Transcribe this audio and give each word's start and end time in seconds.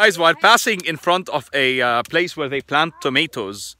Guys, 0.00 0.18
while 0.18 0.34
passing 0.34 0.80
in 0.86 0.96
front 0.96 1.28
of 1.28 1.50
a 1.52 1.82
uh, 1.82 2.02
place 2.04 2.34
where 2.34 2.48
they 2.48 2.62
plant 2.62 2.94
tomatoes, 3.02 3.76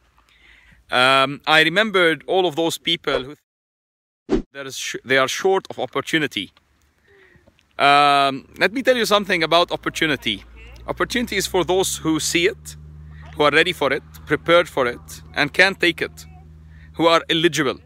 um, 0.91 1.41
I 1.47 1.63
remembered 1.63 2.25
all 2.27 2.45
of 2.47 2.57
those 2.57 2.77
people 2.77 3.25
who 3.25 3.35
there 4.53 4.67
is 4.67 4.97
they 5.03 5.17
are 5.17 5.29
short 5.29 5.67
of 5.71 5.79
opportunity. 5.79 6.53
Um, 7.79 8.53
let 8.59 8.71
me 8.75 8.83
tell 8.83 8.99
you 8.99 9.07
something 9.07 9.43
about 9.43 9.73
opportunity. 9.73 10.45
Opportunity 10.87 11.39
is 11.39 11.47
for 11.47 11.65
those 11.65 11.97
who 11.97 12.21
see 12.21 12.45
it, 12.49 12.77
who 13.35 13.43
are 13.45 13.51
ready 13.51 13.73
for 13.73 13.91
it, 13.91 14.03
prepared 14.27 14.69
for 14.69 14.87
it, 14.87 15.23
and 15.33 15.55
can 15.55 15.75
take 15.75 16.03
it, 16.03 16.27
who 16.97 17.07
are 17.07 17.23
eligible. 17.31 17.79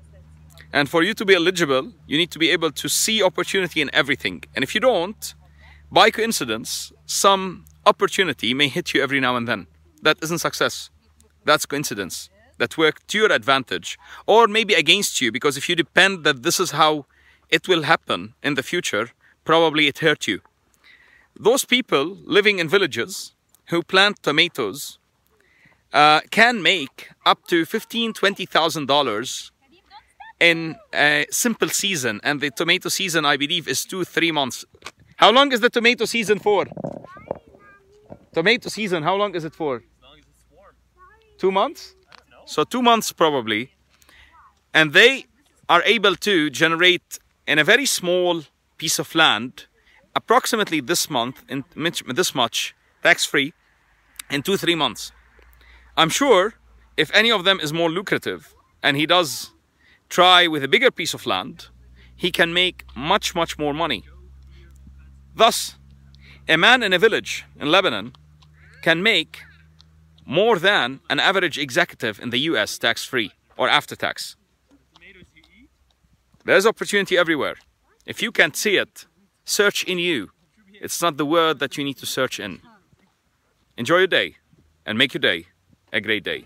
And 0.73 0.89
for 0.89 1.05
you 1.05 1.15
to 1.15 1.25
be 1.25 1.35
eligible, 1.35 1.93
you 2.09 2.19
need 2.19 2.33
to 2.33 2.41
be 2.41 2.51
able 2.51 2.73
to 2.73 2.89
see 2.89 3.23
opportunity 3.23 3.81
in 3.81 3.91
everything. 3.93 4.43
And 4.57 4.65
if 4.65 4.75
you 4.75 4.81
don't, 4.81 5.23
by 5.93 6.11
coincidence, 6.11 6.93
some 7.07 7.67
opportunity 7.87 8.55
may 8.55 8.69
hit 8.69 8.95
you 8.95 9.03
every 9.03 9.21
now 9.21 9.37
and 9.37 9.47
then. 9.49 9.67
That 10.03 10.19
isn't 10.23 10.39
success. 10.39 10.91
That's 11.45 11.67
coincidence 11.67 12.31
that 12.59 12.79
work 12.79 13.07
to 13.09 13.19
your 13.19 13.33
advantage 13.33 13.99
or 14.27 14.47
maybe 14.47 14.75
against 14.75 15.21
you 15.21 15.33
because 15.33 15.57
if 15.57 15.69
you 15.69 15.75
depend 15.75 16.25
that 16.25 16.43
this 16.43 16.61
is 16.61 16.71
how 16.73 17.07
it 17.49 17.69
will 17.69 17.83
happen 17.83 18.35
in 18.43 18.55
the 18.55 18.63
future, 18.63 19.11
probably 19.45 19.87
it 19.87 19.99
hurt 19.99 20.27
you. 20.27 20.41
Those 21.39 21.65
people 21.65 22.17
living 22.25 22.59
in 22.59 22.69
villages 22.69 23.33
who 23.71 23.83
plant 23.83 24.23
tomatoes 24.23 24.99
uh, 25.93 26.21
can 26.31 26.63
make 26.63 27.11
up 27.25 27.47
to 27.49 27.65
fifteen, 27.65 28.13
twenty 28.13 28.47
thousand 28.47 28.87
dollars 28.87 29.51
in 30.41 30.77
a 30.93 31.27
simple 31.31 31.69
season, 31.69 32.21
and 32.23 32.41
the 32.41 32.51
tomato 32.51 32.89
season, 32.89 33.25
I 33.25 33.37
believe, 33.37 33.69
is 33.69 33.85
two, 33.85 34.05
three 34.05 34.33
months. 34.33 34.65
How 35.17 35.31
long 35.31 35.53
is 35.53 35.61
the 35.61 35.71
tomato 35.71 36.05
season 36.05 36.39
for? 36.41 36.67
Tomato 38.35 38.69
season, 38.69 39.03
how 39.03 39.15
long 39.17 39.35
is 39.35 39.45
it 39.45 39.55
for? 39.55 39.83
Two 41.39 41.53
months? 41.53 41.95
So 42.47 42.65
two 42.65 42.83
months 42.83 43.13
probably. 43.13 43.73
And 44.73 44.93
they 44.93 45.27
are 45.69 45.83
able 45.85 46.15
to 46.17 46.51
generate 46.51 47.19
in 47.47 47.59
a 47.59 47.65
very 47.65 47.87
small 47.87 48.43
piece 48.77 48.99
of 48.99 49.15
land 49.15 49.67
approximately 50.15 50.81
this 50.81 51.11
month 51.11 51.43
in 51.49 51.65
this 52.15 52.35
much 52.35 52.75
tax 53.03 53.25
free 53.25 53.53
in 54.31 54.43
two 54.43 54.57
three 54.57 54.75
months 54.75 55.13
i'm 55.97 56.09
sure 56.09 56.55
if 56.97 57.11
any 57.15 57.31
of 57.31 57.45
them 57.45 57.59
is 57.61 57.73
more 57.73 57.91
lucrative 57.91 58.55
and 58.83 58.97
he 58.97 59.07
does 59.07 59.53
try 60.09 60.47
with 60.47 60.63
a 60.63 60.69
bigger 60.69 60.91
piece 60.91 61.15
of 61.15 61.27
land 61.27 61.69
he 62.17 62.31
can 62.31 62.53
make 62.53 62.85
much 62.97 63.35
much 63.35 63.59
more 63.59 63.75
money 63.75 64.05
thus 65.35 65.77
a 66.49 66.57
man 66.57 66.83
in 66.83 66.93
a 66.93 66.99
village 66.99 67.45
in 67.61 67.71
lebanon 67.71 68.13
can 68.85 69.03
make 69.03 69.35
more 70.27 70.59
than 70.59 71.01
an 71.09 71.19
average 71.19 71.59
executive 71.67 72.21
in 72.25 72.29
the 72.35 72.41
US 72.51 72.71
tax 72.85 72.97
free 73.11 73.31
or 73.57 73.67
after 73.79 73.97
tax. 73.97 74.37
There's 76.45 76.67
opportunity 76.67 77.17
everywhere. 77.17 77.57
If 78.05 78.21
you 78.23 78.31
can't 78.31 78.57
see 78.65 78.77
it, 78.85 79.07
search 79.59 79.85
in 79.85 79.99
you. 79.99 80.19
It's 80.85 81.01
not 81.01 81.17
the 81.17 81.29
word 81.37 81.61
that 81.61 81.79
you 81.79 81.83
need 81.89 81.99
to 82.03 82.07
search 82.17 82.39
in. 82.39 82.53
Enjoy 83.79 83.99
your 84.03 84.13
day 84.21 84.29
and 84.85 84.99
make 84.99 85.15
your 85.15 85.25
day 85.31 85.47
a 85.91 86.01
great 86.07 86.25
day. 86.33 86.41